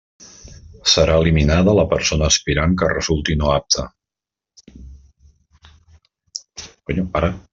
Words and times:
Serà 0.93 1.17
eliminada 1.23 1.75
la 1.79 1.83
persona 1.91 2.29
aspirant 2.33 2.73
que 2.79 2.89
resulti 2.93 3.37
no 3.43 3.53
apta. 3.59 3.87